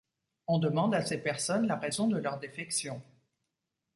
[0.47, 3.03] On demande à ces personnes la raison de leur défection.